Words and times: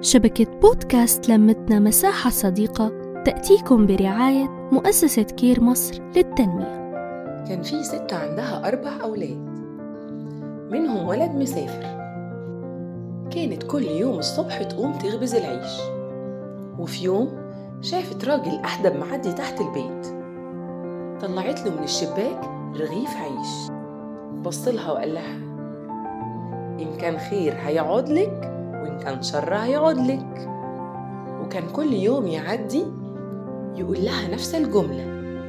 شبكة 0.00 0.60
بودكاست 0.60 1.28
لمتنا 1.28 1.78
مساحة 1.78 2.30
صديقة 2.30 2.92
تأتيكم 3.24 3.86
برعاية 3.86 4.48
مؤسسة 4.72 5.22
كير 5.22 5.60
مصر 5.60 6.02
للتنمية. 6.02 6.92
كان 7.48 7.62
في 7.62 7.84
ست 7.84 8.12
عندها 8.12 8.68
أربع 8.68 8.90
أولاد. 9.02 9.46
منهم 10.70 11.08
ولد 11.08 11.30
مسافر. 11.30 11.82
كانت 13.30 13.62
كل 13.62 13.82
يوم 13.84 14.18
الصبح 14.18 14.62
تقوم 14.62 14.92
تخبز 14.92 15.34
العيش. 15.34 15.80
وفي 16.78 17.04
يوم 17.04 17.28
شافت 17.80 18.24
راجل 18.24 18.58
أحدب 18.64 18.96
معدي 18.96 19.32
تحت 19.32 19.60
البيت. 19.60 20.06
طلعت 21.22 21.66
له 21.66 21.76
من 21.76 21.84
الشباك 21.84 22.40
رغيف 22.76 23.16
عيش. 23.16 23.70
بصلها 24.42 24.92
وقال 24.92 25.14
لها 25.14 25.36
إن 26.80 26.96
كان 27.00 27.18
خير 27.18 27.54
هيقعد 27.64 28.08
لك 28.08 28.55
وإن 28.82 28.98
كان 28.98 29.22
شر 29.22 29.54
هيقعد 29.54 29.98
لك 29.98 30.48
وكان 31.44 31.64
كل 31.72 31.92
يوم 31.92 32.26
يعدي 32.26 32.84
يقول 33.76 34.04
لها 34.04 34.28
نفس 34.28 34.54
الجملة 34.54 35.02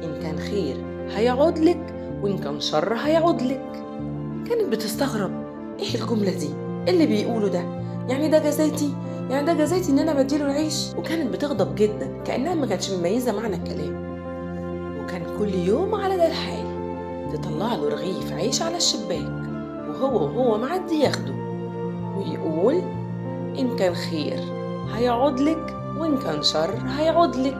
إن 0.04 0.20
كان 0.22 0.38
خير 0.38 0.76
هيقعد 1.10 1.58
لك 1.58 1.94
وإن 2.22 2.38
كان 2.38 2.60
شر 2.60 2.94
هيقعد 2.94 3.42
لك 3.42 3.82
كانت 4.48 4.68
بتستغرب 4.72 5.30
إيه 5.78 5.94
الجملة 6.02 6.30
دي؟ 6.38 6.48
إيه 6.86 6.94
اللي 6.94 7.06
بيقوله 7.06 7.48
ده؟ 7.48 7.62
يعني 8.08 8.28
ده 8.28 8.38
جزاتي؟ 8.38 8.94
يعني 9.30 9.46
ده 9.46 9.54
جزاتي 9.54 9.92
إن 9.92 9.98
أنا 9.98 10.22
بديله 10.22 10.44
العيش؟ 10.46 10.86
وكانت 10.98 11.32
بتغضب 11.32 11.74
جدا 11.74 12.22
كأنها 12.24 12.54
ما 12.54 12.66
كانتش 12.66 12.90
مميزة 12.90 13.40
معنى 13.40 13.56
الكلام 13.56 14.08
وكان 15.04 15.22
كل 15.38 15.54
يوم 15.54 15.94
على 15.94 16.16
ده 16.16 16.26
الحال 16.26 16.78
تطلع 17.32 17.74
له 17.74 17.88
رغيف 17.88 18.32
عيش 18.32 18.62
على 18.62 18.76
الشباك 18.76 19.32
وهو 19.88 20.24
وهو 20.24 20.58
معدي 20.58 21.00
ياخده 21.00 21.32
ويقول 22.16 22.82
إن 23.58 23.76
كان 23.76 23.94
خير 23.94 24.40
هيقعد 24.94 25.40
لك 25.40 25.76
وإن 25.98 26.18
كان 26.18 26.42
شر 26.42 26.74
هيقعد 26.98 27.36
لك. 27.36 27.58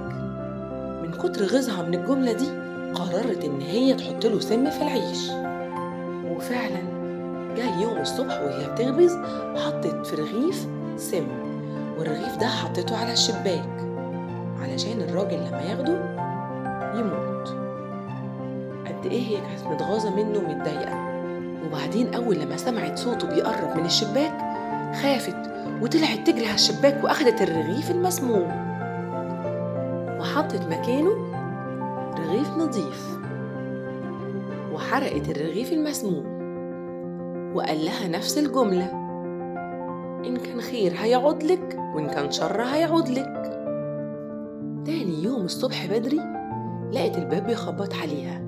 من 1.03 1.12
كتر 1.12 1.45
غيظها 1.45 1.83
من 1.83 1.95
الجملة 1.95 2.33
دي 2.33 2.48
قررت 2.95 3.45
إن 3.45 3.61
هي 3.61 3.95
تحط 3.95 4.27
له 4.27 4.41
سم 4.41 4.70
في 4.70 4.83
العيش. 4.83 5.31
وفعلا 6.37 6.81
جه 7.56 7.81
يوم 7.83 7.97
الصبح 7.97 8.41
وهي 8.42 8.70
بتخبز 8.72 9.17
حطت 9.56 10.06
في 10.06 10.17
رغيف 10.17 10.67
سم 10.97 11.27
والرغيف 11.98 12.37
ده 12.37 12.47
حطته 12.47 12.97
على 12.97 13.12
الشباك 13.12 13.69
علشان 14.62 15.00
الراجل 15.00 15.37
لما 15.37 15.62
ياخده 15.62 16.19
يموت. 16.98 17.48
قد 18.87 19.06
إيه 19.12 19.22
هي 19.28 19.37
كانت 19.37 19.67
متغاظة 19.75 20.17
منه 20.17 20.39
ومتضايقة. 20.39 21.09
وبعدين 21.67 22.15
أول 22.15 22.39
لما 22.39 22.56
سمعت 22.56 22.98
صوته 22.98 23.28
بيقرب 23.28 23.77
من 23.77 23.84
الشباك 23.84 24.39
خافت 25.03 25.48
وطلعت 25.83 26.27
تجري 26.27 26.47
على 26.47 26.55
الشباك 26.55 27.05
وأخدت 27.05 27.42
الرغيف 27.42 27.91
المسموم. 27.91 28.69
وحطت 30.20 30.66
مكانه 30.66 31.10
رغيف 32.19 32.56
نظيف. 32.56 33.19
وحرقت 34.72 35.28
الرغيف 35.28 35.72
المسموم. 35.72 36.38
وقال 37.55 37.84
لها 37.84 38.08
نفس 38.08 38.38
الجملة. 38.38 38.91
إن 40.27 40.36
كان 40.36 40.60
خير 40.60 40.92
هيعود 40.98 41.42
لك 41.42 41.78
وإن 41.94 42.06
كان 42.06 42.30
شر 42.30 42.62
هيعود 42.62 43.08
لك. 43.08 43.42
تاني 44.86 45.25
يوم 45.25 45.44
الصبح 45.44 45.86
بدري 45.86 46.20
لقت 46.92 47.19
الباب 47.19 47.47
بيخبط 47.47 47.94
عليها. 47.94 48.42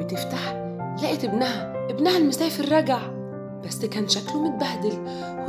بتفتح 0.00 0.54
لقت 1.02 1.24
ابنها 1.24 1.72
ابنها 1.90 2.18
المسافر 2.18 2.76
رجع. 2.76 3.17
بس 3.68 3.84
كان 3.84 4.08
شكله 4.08 4.42
متبهدل 4.42 4.92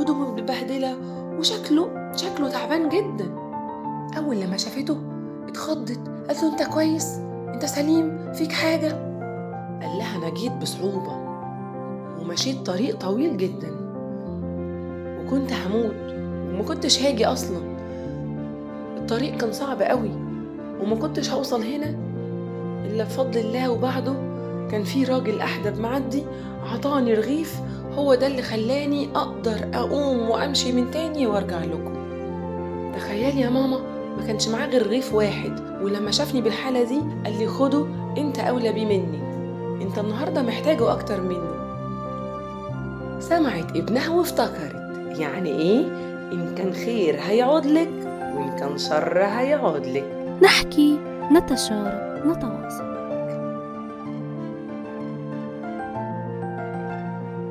هدومه 0.00 0.32
متبهدلة 0.32 0.96
وشكله 1.38 2.12
شكله 2.16 2.48
تعبان 2.48 2.88
جدا 2.88 3.34
أول 4.18 4.40
لما 4.40 4.56
شافته 4.56 4.98
اتخضت 5.48 6.00
قالت 6.28 6.42
له 6.42 6.52
أنت 6.52 6.62
كويس؟ 6.62 7.18
أنت 7.54 7.64
سليم؟ 7.64 8.32
فيك 8.32 8.52
حاجة؟ 8.52 8.88
قال 9.82 9.98
لها 9.98 10.16
أنا 10.16 10.34
جيت 10.34 10.52
بصعوبة 10.52 11.12
ومشيت 12.20 12.66
طريق 12.66 12.96
طويل 12.96 13.36
جدا 13.36 13.70
وكنت 15.20 15.52
هموت 15.52 15.96
وما 16.52 16.62
كنتش 16.62 17.02
هاجي 17.02 17.26
أصلا 17.26 17.60
الطريق 18.96 19.36
كان 19.36 19.52
صعب 19.52 19.82
قوي 19.82 20.10
وما 20.82 20.96
كنتش 20.96 21.30
هوصل 21.30 21.62
هنا 21.62 21.94
إلا 22.86 23.04
بفضل 23.04 23.40
الله 23.40 23.70
وبعده 23.70 24.12
كان 24.70 24.84
في 24.84 25.04
راجل 25.04 25.40
أحدب 25.40 25.80
معدي 25.80 26.22
عطاني 26.72 27.14
رغيف 27.14 27.60
هو 27.94 28.14
ده 28.14 28.26
اللي 28.26 28.42
خلاني 28.42 29.08
أقدر 29.14 29.68
أقوم 29.74 30.30
وأمشي 30.30 30.72
من 30.72 30.90
تاني 30.90 31.26
وأرجع 31.26 31.58
لكم. 31.64 31.94
تخيلي 32.96 33.40
يا 33.40 33.50
ماما 33.50 33.78
ما 34.18 34.26
كانش 34.26 34.48
معاه 34.48 34.66
غير 34.66 34.86
رغيف 34.86 35.14
واحد 35.14 35.60
ولما 35.82 36.10
شافني 36.10 36.40
بالحالة 36.40 36.82
دي 36.84 37.00
قال 37.24 37.38
لي 37.38 37.46
خده 37.46 37.86
أنت 38.18 38.38
أولى 38.38 38.72
بيه 38.72 38.84
مني. 38.86 39.20
أنت 39.82 39.98
النهاردة 39.98 40.42
محتاجه 40.42 40.92
أكتر 40.92 41.20
مني. 41.20 41.60
سمعت 43.20 43.76
ابنها 43.76 44.10
وافتكرت. 44.10 44.90
يعني 45.18 45.50
إيه؟ 45.50 45.84
إن 46.32 46.54
كان 46.58 46.72
خير 46.72 47.18
هيعود 47.20 47.66
لك 47.66 47.90
وإن 48.36 48.56
كان 48.58 48.78
شر 48.78 49.18
هيعود 49.24 49.86
لك. 49.86 50.38
نحكي 50.42 50.98
نتشارك 51.32 52.22
نتواصل. 52.26 52.99